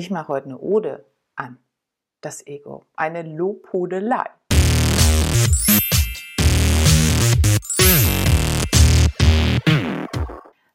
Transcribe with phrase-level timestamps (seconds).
[0.00, 1.04] Ich mache heute eine Ode
[1.36, 1.58] an
[2.22, 4.24] das Ego, eine Lobhudelei.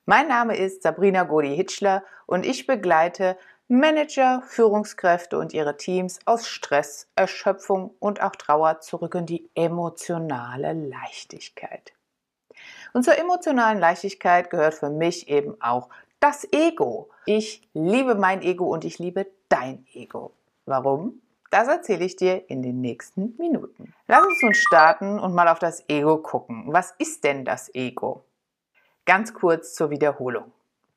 [0.05, 3.35] Mein Name ist Sabrina Godi-Hitschler und ich begleite
[3.67, 10.73] Manager, Führungskräfte und ihre Teams aus Stress, Erschöpfung und auch Trauer zurück in die emotionale
[10.73, 11.93] Leichtigkeit.
[12.93, 15.89] Und zur emotionalen Leichtigkeit gehört für mich eben auch
[16.25, 17.09] das Ego.
[17.27, 20.31] Ich liebe mein Ego und ich liebe dein Ego.
[20.65, 21.21] Warum?
[21.51, 23.93] Das erzähle ich dir in den nächsten Minuten.
[24.07, 26.63] Lass uns nun starten und mal auf das Ego gucken.
[26.67, 28.23] Was ist denn das Ego?
[29.05, 30.51] Ganz kurz zur Wiederholung.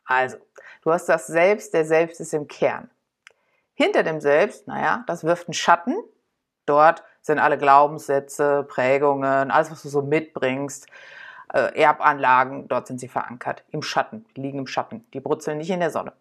[0.07, 0.39] Also,
[0.83, 2.89] du hast das Selbst, der Selbst ist im Kern.
[3.75, 5.95] Hinter dem Selbst, naja, das wirft einen Schatten.
[6.65, 10.87] Dort sind alle Glaubenssätze, Prägungen, alles, was du so mitbringst,
[11.53, 15.71] äh, Erbanlagen, dort sind sie verankert, im Schatten, die liegen im Schatten, die brutzeln nicht
[15.71, 16.13] in der Sonne.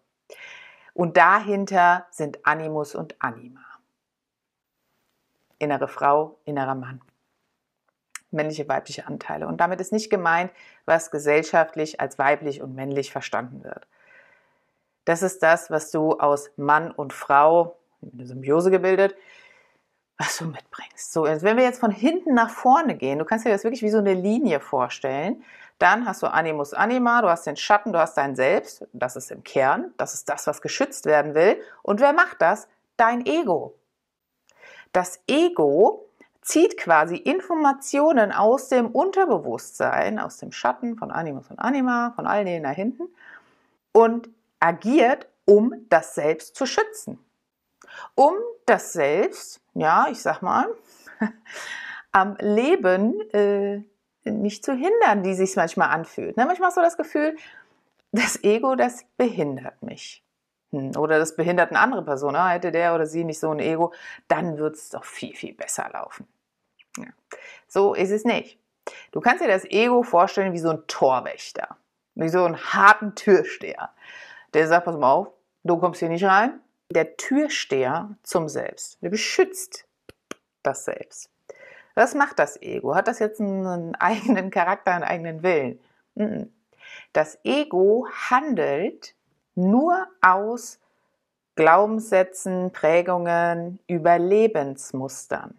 [0.94, 3.60] Und dahinter sind Animus und Anima.
[5.58, 7.00] Innere Frau, innerer Mann
[8.30, 9.46] männliche, weibliche Anteile.
[9.46, 10.50] Und damit ist nicht gemeint,
[10.84, 13.86] was gesellschaftlich als weiblich und männlich verstanden wird.
[15.04, 19.16] Das ist das, was du aus Mann und Frau, eine Symbiose gebildet,
[20.18, 21.12] was du mitbringst.
[21.12, 23.90] So, wenn wir jetzt von hinten nach vorne gehen, du kannst dir das wirklich wie
[23.90, 25.42] so eine Linie vorstellen,
[25.78, 29.30] dann hast du Animus Anima, du hast den Schatten, du hast dein Selbst, das ist
[29.30, 31.60] im Kern, das ist das, was geschützt werden will.
[31.82, 32.68] Und wer macht das?
[32.96, 33.74] Dein Ego.
[34.92, 36.08] Das Ego
[36.40, 42.44] zieht quasi Informationen aus dem Unterbewusstsein, aus dem Schatten von Animus und Anima, von all
[42.44, 43.08] denen da hinten
[43.92, 47.18] und agiert, um das Selbst zu schützen.
[48.14, 48.34] Um
[48.66, 50.66] das Selbst, ja, ich sag mal,
[52.12, 53.82] am Leben äh,
[54.24, 56.36] nicht zu hindern, wie sich manchmal anfühlt.
[56.36, 56.46] Ne?
[56.46, 57.36] Manchmal du das Gefühl,
[58.12, 60.24] das Ego, das behindert mich.
[60.72, 62.34] Hm, oder das behindert eine andere Person.
[62.34, 63.92] Ah, hätte der oder sie nicht so ein Ego,
[64.26, 66.26] dann wird es doch viel, viel besser laufen.
[66.96, 67.06] Ja.
[67.68, 68.58] So ist es nicht.
[69.12, 71.76] Du kannst dir das Ego vorstellen wie so ein Torwächter,
[72.14, 73.90] wie so einen harten Türsteher.
[74.54, 75.28] Der sagt, pass mal auf,
[75.62, 76.60] du kommst hier nicht rein.
[76.90, 79.86] Der Türsteher zum Selbst, der beschützt
[80.62, 81.30] das Selbst.
[81.94, 82.94] Was macht das Ego?
[82.94, 85.80] Hat das jetzt einen eigenen Charakter, einen eigenen Willen?
[87.12, 89.14] Das Ego handelt
[89.54, 90.78] nur aus
[91.56, 95.58] Glaubenssätzen, Prägungen, Überlebensmustern.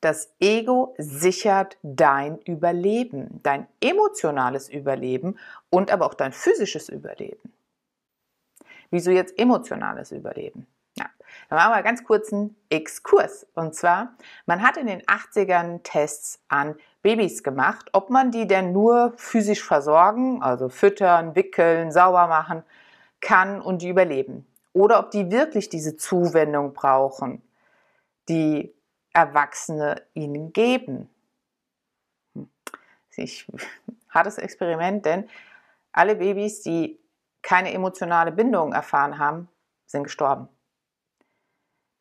[0.00, 5.38] Das Ego sichert dein Überleben, dein emotionales Überleben
[5.68, 7.52] und aber auch dein physisches Überleben.
[8.96, 10.66] Wieso jetzt emotionales Überleben?
[10.96, 11.04] Ja,
[11.50, 13.46] dann machen wir ganz kurz einen Exkurs.
[13.54, 14.14] Und zwar,
[14.46, 19.62] man hat in den 80ern Tests an Babys gemacht, ob man die denn nur physisch
[19.62, 22.62] versorgen, also füttern, wickeln, sauber machen
[23.20, 24.46] kann und die überleben.
[24.72, 27.42] Oder ob die wirklich diese Zuwendung brauchen,
[28.30, 28.74] die
[29.12, 31.10] Erwachsene ihnen geben.
[32.34, 32.48] Hm.
[33.14, 33.46] Ich,
[34.08, 35.28] hartes Experiment, denn
[35.92, 36.98] alle Babys, die
[37.46, 39.48] keine emotionale Bindung erfahren haben,
[39.86, 40.48] sind gestorben.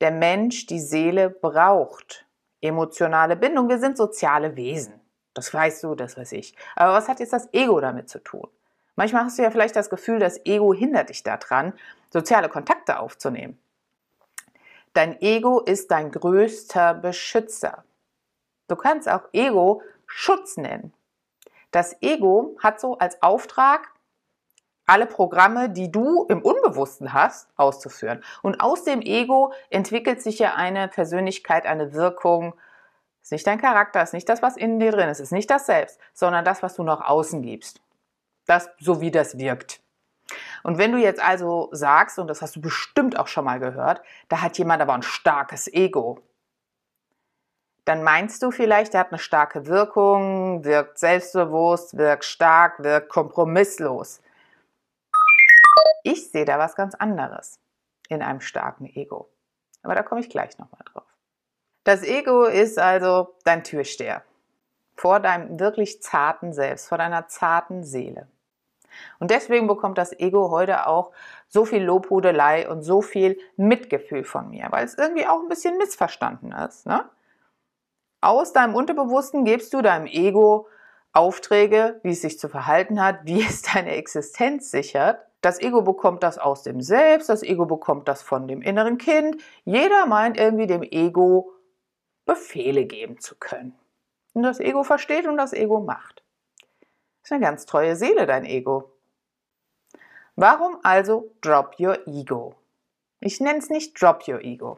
[0.01, 2.25] Der Mensch, die Seele braucht
[2.61, 3.69] emotionale Bindung.
[3.69, 4.99] Wir sind soziale Wesen.
[5.35, 6.55] Das weißt du, das weiß ich.
[6.75, 8.47] Aber was hat jetzt das Ego damit zu tun?
[8.95, 11.73] Manchmal hast du ja vielleicht das Gefühl, das Ego hindert dich daran,
[12.09, 13.59] soziale Kontakte aufzunehmen.
[14.93, 17.83] Dein Ego ist dein größter Beschützer.
[18.67, 20.91] Du kannst auch Ego Schutz nennen.
[21.69, 23.91] Das Ego hat so als Auftrag,
[24.85, 28.23] alle Programme, die du im Unbewussten hast, auszuführen.
[28.41, 32.53] Und aus dem Ego entwickelt sich ja eine Persönlichkeit, eine Wirkung.
[33.21, 35.65] Ist nicht dein Charakter, ist nicht das, was in dir drin ist, ist nicht das
[35.65, 37.81] Selbst, sondern das, was du nach außen gibst.
[38.45, 39.81] Das, so wie das wirkt.
[40.63, 44.01] Und wenn du jetzt also sagst, und das hast du bestimmt auch schon mal gehört,
[44.29, 46.19] da hat jemand aber ein starkes Ego,
[47.85, 54.21] dann meinst du vielleicht, er hat eine starke Wirkung, wirkt selbstbewusst, wirkt stark, wirkt kompromisslos.
[56.05, 57.59] Ich sehe da was ganz anderes
[58.09, 59.27] in einem starken Ego.
[59.81, 61.07] Aber da komme ich gleich nochmal drauf.
[61.83, 64.23] Das Ego ist also dein Türsteher
[64.95, 68.27] vor deinem wirklich zarten Selbst, vor deiner zarten Seele.
[69.19, 71.11] Und deswegen bekommt das Ego heute auch
[71.47, 75.77] so viel Lobhudelei und so viel Mitgefühl von mir, weil es irgendwie auch ein bisschen
[75.79, 76.85] missverstanden ist.
[76.85, 77.03] Ne?
[78.21, 80.67] Aus deinem Unterbewussten gibst du deinem Ego
[81.15, 85.25] Aufträge, wie es sich zu verhalten hat, wie es deine Existenz sichert.
[85.41, 89.41] Das Ego bekommt das aus dem Selbst, das Ego bekommt das von dem inneren Kind.
[89.63, 91.53] Jeder meint irgendwie dem Ego
[92.25, 93.77] Befehle geben zu können.
[94.33, 96.23] Und das Ego versteht und das Ego macht.
[97.23, 98.91] Ist eine ganz treue Seele, dein Ego.
[100.35, 102.55] Warum also drop your ego?
[103.25, 104.77] Ich nenne es nicht Drop Your Ego.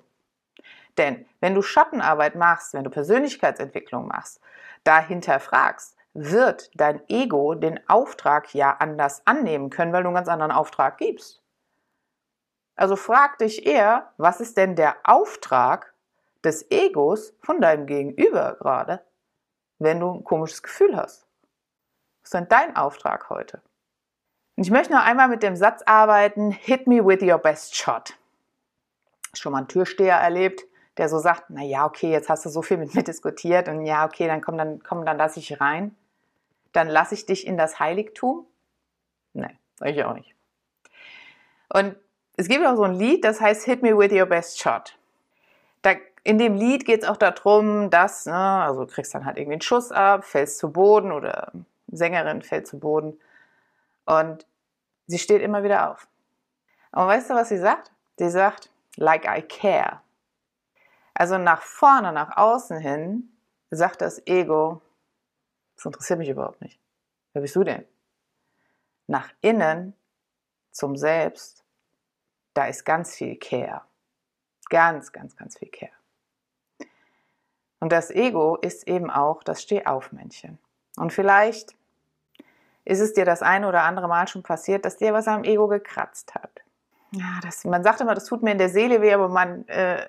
[0.98, 4.40] Denn wenn du Schattenarbeit machst, wenn du Persönlichkeitsentwicklung machst,
[4.86, 10.28] dahinter fragst, wird dein Ego den Auftrag ja anders annehmen können, weil du einen ganz
[10.28, 11.42] anderen Auftrag gibst.
[12.76, 15.94] Also frag dich eher, was ist denn der Auftrag
[16.44, 19.02] des Egos von deinem Gegenüber gerade,
[19.80, 21.28] wenn du ein komisches Gefühl hast?
[22.22, 23.62] Was ist denn dein Auftrag heute?
[24.56, 28.18] Und ich möchte noch einmal mit dem Satz arbeiten, hit me with your best shot.
[29.34, 30.64] Schon mal einen Türsteher erlebt,
[30.98, 33.86] der so sagt, na ja, okay, jetzt hast du so viel mit mir diskutiert und
[33.86, 35.96] ja, okay, dann komm, dann komm, dann lass ich rein.
[36.74, 38.46] Dann lasse ich dich in das Heiligtum?
[39.34, 40.36] Nein, sag ich auch nicht.
[41.70, 41.96] Und
[42.36, 44.98] es gibt auch so ein Lied, das heißt Hit Me With Your Best Shot.
[45.82, 49.38] Da, in dem Lied geht es auch darum, dass, ne, also du kriegst dann halt
[49.38, 51.52] irgendwie einen Schuss ab, fällst zu Boden oder
[51.88, 53.20] Sängerin fällt zu Boden
[54.06, 54.46] und
[55.08, 56.08] sie steht immer wieder auf.
[56.92, 57.92] Und weißt du, was sie sagt?
[58.18, 60.02] Sie sagt, like I care.
[61.20, 63.36] Also nach vorne, nach außen hin
[63.72, 64.84] sagt das Ego,
[65.76, 66.80] das interessiert mich überhaupt nicht.
[67.34, 67.86] Wer bist du denn?
[69.08, 69.96] Nach innen
[70.70, 71.64] zum Selbst,
[72.54, 73.82] da ist ganz viel Care.
[74.70, 75.92] Ganz, ganz, ganz viel Care.
[77.80, 80.60] Und das Ego ist eben auch das Stehaufmännchen.
[80.98, 81.76] Und vielleicht
[82.86, 85.68] ist es dir das eine oder andere Mal schon passiert, dass dir was am Ego
[85.68, 86.62] gekratzt hat.
[87.10, 90.08] Ja, das, man sagt immer, das tut mir in der Seele weh, aber man, äh,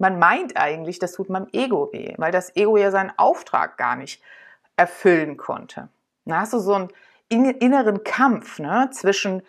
[0.00, 3.96] man meint eigentlich, das tut meinem Ego weh, weil das Ego ja seinen Auftrag gar
[3.96, 4.22] nicht
[4.76, 5.88] erfüllen konnte.
[6.24, 6.90] Da hast du so einen
[7.28, 9.42] inneren Kampf ne, zwischen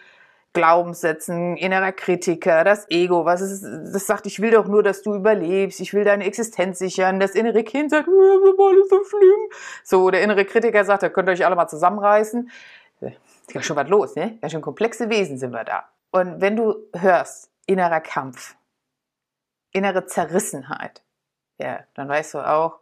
[0.53, 5.15] Glaubenssätzen, innerer Kritiker, das Ego, was ist, das sagt, ich will doch nur, dass du
[5.15, 7.21] überlebst, ich will deine Existenz sichern.
[7.21, 9.49] Das innere Kind sagt, wir sind alles so schlimm.
[9.85, 12.51] So, der innere Kritiker sagt, da könnt ihr euch alle mal zusammenreißen.
[12.99, 14.37] Ist ja schon was los, ne?
[14.41, 15.85] Ja, schon komplexe Wesen sind wir da.
[16.11, 18.55] Und wenn du hörst, innerer Kampf,
[19.71, 21.03] innere Zerrissenheit,
[21.57, 22.79] ja, dann weißt du auch,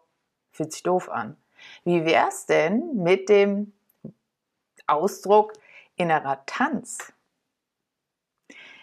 [0.52, 1.38] fühlt sich doof an.
[1.84, 3.74] Wie wär's denn mit dem
[4.88, 5.54] Ausdruck
[5.96, 7.14] innerer Tanz?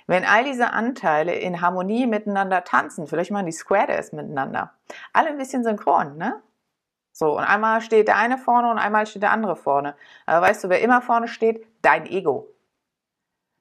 [0.07, 4.73] Wenn all diese Anteile in Harmonie miteinander tanzen, vielleicht machen die Square Dance miteinander,
[5.13, 6.43] alle ein bisschen synchron, ne?
[7.13, 9.97] So, und einmal steht der eine vorne und einmal steht der andere vorne.
[10.27, 11.67] Aber weißt du, wer immer vorne steht?
[11.81, 12.55] Dein Ego.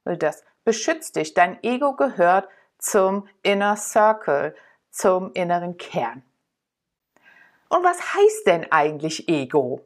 [0.04, 1.34] Das beschützt dich.
[1.34, 2.50] Dein Ego gehört
[2.86, 4.56] zum Inner Circle,
[4.92, 6.24] zum inneren Kern.
[7.68, 9.82] Und was heißt denn eigentlich Ego?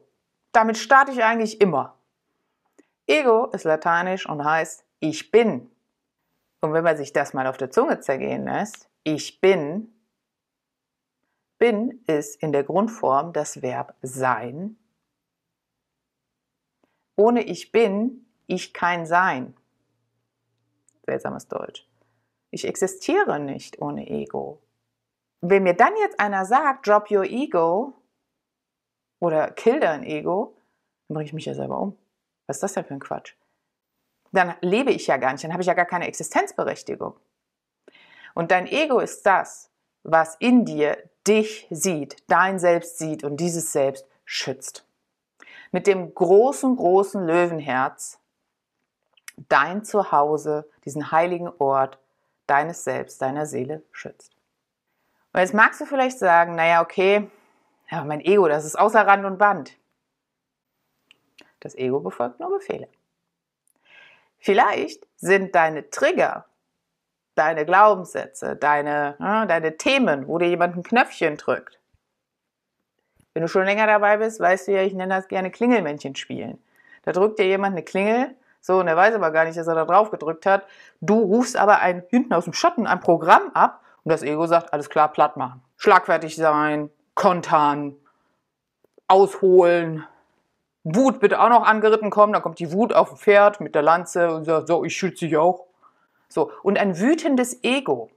[0.52, 1.96] Damit starte ich eigentlich immer.
[3.06, 5.70] Ego ist lateinisch und heißt ich bin.
[6.60, 9.94] Und wenn man sich das mal auf der Zunge zergehen lässt, ich bin,
[11.58, 14.76] bin ist in der Grundform das Verb sein.
[17.16, 19.56] Ohne ich bin, ich kein Sein.
[21.06, 21.89] Seltsames Deutsch.
[22.50, 24.60] Ich existiere nicht ohne Ego.
[25.40, 27.94] Wenn mir dann jetzt einer sagt, drop your ego
[29.20, 30.54] oder kill dein Ego,
[31.08, 31.96] dann bringe ich mich ja selber um.
[32.46, 33.34] Was ist das denn für ein Quatsch?
[34.32, 37.14] dann lebe ich ja gar nicht, dann habe ich ja gar keine Existenzberechtigung.
[38.34, 39.70] Und dein Ego ist das,
[40.02, 44.86] was in dir dich sieht, dein Selbst sieht und dieses Selbst schützt.
[45.72, 48.18] Mit dem großen, großen Löwenherz
[49.48, 51.98] dein Zuhause, diesen heiligen Ort
[52.50, 54.36] deines Selbst, deiner Seele schützt.
[55.32, 57.30] Und jetzt magst du vielleicht sagen, naja, okay,
[57.90, 59.76] ja, mein Ego, das ist außer Rand und Band.
[61.60, 62.88] Das Ego befolgt nur Befehle.
[64.38, 66.46] Vielleicht sind deine Trigger,
[67.34, 71.78] deine Glaubenssätze, deine, ja, deine Themen, wo dir jemand ein Knöpfchen drückt.
[73.34, 76.58] Wenn du schon länger dabei bist, weißt du ja, ich nenne das gerne Klingelmännchen spielen.
[77.02, 79.74] Da drückt dir jemand eine Klingel, so, und er weiß aber gar nicht, dass er
[79.74, 80.64] da drauf gedrückt hat.
[81.00, 84.72] Du rufst aber ein, hinten aus dem Schatten ein Programm ab und das Ego sagt,
[84.72, 85.62] alles klar, platt machen.
[85.76, 87.96] Schlagfertig sein, kontern,
[89.08, 90.06] ausholen,
[90.84, 93.82] Wut bitte auch noch angeritten kommen, dann kommt die Wut auf dem Pferd mit der
[93.82, 95.66] Lanze und sagt, so, ich schütze dich auch.
[96.28, 98.10] So, und ein wütendes Ego.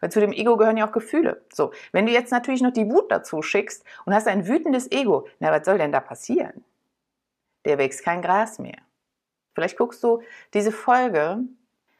[0.00, 1.42] Weil zu dem Ego gehören ja auch Gefühle.
[1.52, 5.26] So, wenn du jetzt natürlich noch die Wut dazu schickst und hast ein wütendes Ego,
[5.38, 6.64] na, was soll denn da passieren?
[7.64, 8.78] Der wächst kein Gras mehr.
[9.54, 10.22] Vielleicht guckst du
[10.54, 11.38] diese Folge,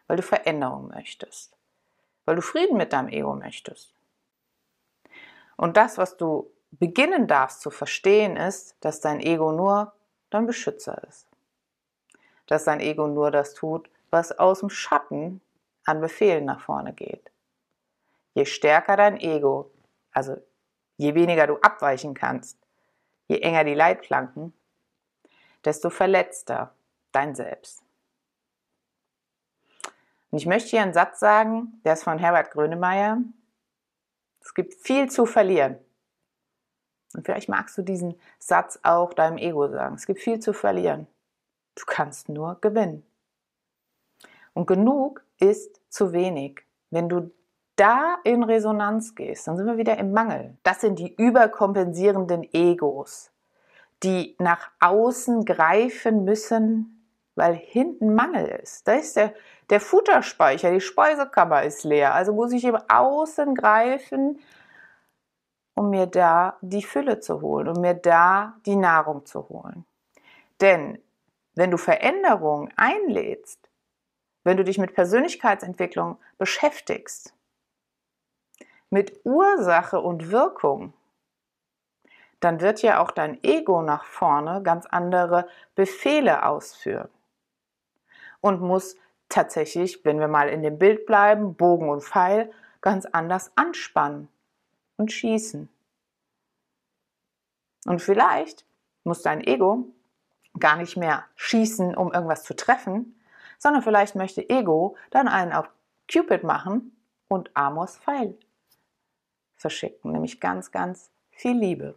[0.06, 1.56] weil du Veränderung möchtest.
[2.25, 3.94] Weil du Frieden mit deinem Ego möchtest.
[5.56, 9.92] Und das, was du beginnen darfst zu verstehen, ist, dass dein Ego nur
[10.30, 11.26] dein Beschützer ist.
[12.47, 15.40] Dass dein Ego nur das tut, was aus dem Schatten
[15.85, 17.30] an Befehlen nach vorne geht.
[18.35, 19.71] Je stärker dein Ego,
[20.12, 20.37] also
[20.97, 22.59] je weniger du abweichen kannst,
[23.28, 24.52] je enger die Leitplanken,
[25.64, 26.75] desto verletzter
[27.12, 27.83] dein Selbst.
[30.31, 33.19] Und ich möchte hier einen Satz sagen, der ist von Herbert Grönemeyer.
[34.40, 35.78] Es gibt viel zu verlieren.
[37.14, 39.95] Und vielleicht magst du diesen Satz auch deinem Ego sagen.
[39.95, 41.07] Es gibt viel zu verlieren.
[41.75, 43.04] Du kannst nur gewinnen.
[44.54, 46.64] Und genug ist zu wenig.
[46.90, 47.31] Wenn du
[47.76, 50.57] da in Resonanz gehst, dann sind wir wieder im Mangel.
[50.62, 53.31] Das sind die überkompensierenden Egos,
[54.02, 57.01] die nach außen greifen müssen,
[57.35, 58.87] weil hinten Mangel ist.
[58.87, 59.35] Da ist der,
[59.71, 62.15] der Futterspeicher, die Speisekammer ist leer.
[62.15, 64.39] Also muss ich im Außen greifen,
[65.75, 69.87] um mir da die Fülle zu holen, um mir da die Nahrung zu holen.
[70.61, 70.99] Denn
[71.55, 73.71] wenn du Veränderung einlädst,
[74.45, 77.35] wenn du dich mit Persönlichkeitsentwicklung beschäftigst,
[78.91, 80.93] mit Ursache und Wirkung,
[82.41, 87.09] dann wird ja auch dein Ego nach vorne ganz andere Befehle ausführen
[88.42, 88.96] und muss
[89.30, 94.28] tatsächlich, wenn wir mal in dem Bild bleiben, Bogen und Pfeil, ganz anders anspannen
[94.99, 95.70] und schießen.
[97.87, 98.66] Und vielleicht
[99.04, 99.87] muss dein Ego
[100.58, 103.18] gar nicht mehr schießen, um irgendwas zu treffen,
[103.58, 105.70] sondern vielleicht möchte Ego dann einen auf
[106.12, 106.94] Cupid machen
[107.28, 108.37] und Amos Pfeil
[109.56, 111.94] verschicken, nämlich ganz, ganz viel Liebe.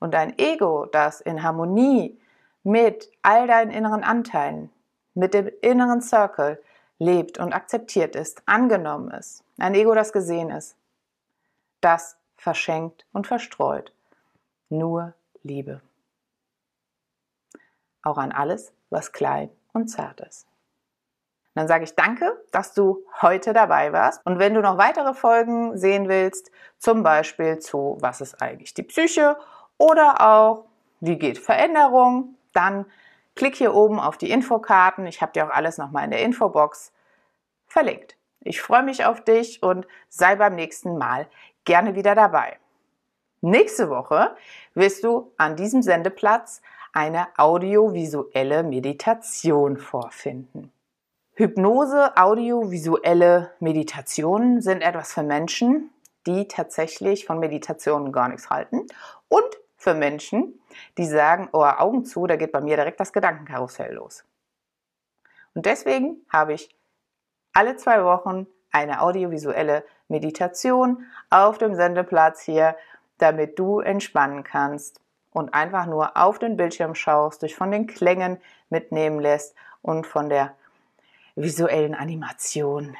[0.00, 2.20] Und dein Ego, das in Harmonie
[2.62, 4.70] mit all deinen inneren Anteilen,
[5.16, 6.62] mit dem inneren Circle
[6.98, 10.76] lebt und akzeptiert ist, angenommen ist, ein Ego, das gesehen ist,
[11.80, 13.92] das verschenkt und verstreut
[14.68, 15.80] nur Liebe.
[18.02, 20.46] Auch an alles, was klein und zart ist.
[21.54, 24.24] Dann sage ich danke, dass du heute dabei warst.
[24.26, 28.82] Und wenn du noch weitere Folgen sehen willst, zum Beispiel zu Was ist eigentlich die
[28.82, 29.38] Psyche
[29.78, 30.66] oder auch
[31.00, 32.84] Wie geht Veränderung, dann
[33.36, 35.06] klick hier oben auf die Infokarten.
[35.06, 36.92] Ich habe dir auch alles nochmal in der Infobox
[37.66, 38.16] verlinkt.
[38.40, 41.28] Ich freue mich auf dich und sei beim nächsten Mal
[41.64, 42.58] gerne wieder dabei.
[43.40, 44.34] Nächste Woche
[44.74, 46.62] wirst du an diesem Sendeplatz
[46.92, 50.72] eine audiovisuelle Meditation vorfinden.
[51.34, 55.90] Hypnose, audiovisuelle Meditationen sind etwas für Menschen,
[56.26, 58.86] die tatsächlich von Meditationen gar nichts halten
[59.28, 59.44] und
[59.86, 60.60] für Menschen,
[60.98, 64.24] die sagen, oh, Augen zu, da geht bei mir direkt das Gedankenkarussell los.
[65.54, 66.74] Und deswegen habe ich
[67.52, 72.76] alle zwei Wochen eine audiovisuelle Meditation auf dem Sendeplatz hier,
[73.18, 75.00] damit du entspannen kannst
[75.30, 78.38] und einfach nur auf den Bildschirm schaust, dich von den Klängen
[78.70, 80.56] mitnehmen lässt und von der
[81.36, 82.96] visuellen Animation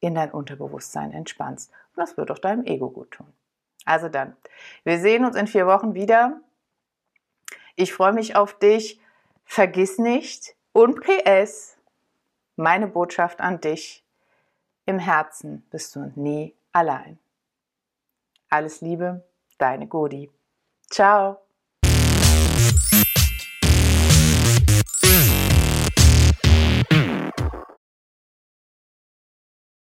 [0.00, 1.70] in dein Unterbewusstsein entspannst.
[1.70, 3.32] Und das wird auch deinem Ego gut tun.
[3.86, 4.36] Also dann,
[4.84, 6.40] wir sehen uns in vier Wochen wieder.
[7.76, 9.00] Ich freue mich auf dich.
[9.44, 11.78] Vergiss nicht und PS,
[12.56, 14.04] meine Botschaft an dich.
[14.84, 17.18] Im Herzen bist du nie allein.
[18.50, 19.24] Alles Liebe,
[19.58, 20.30] deine Godi.
[20.90, 21.45] Ciao.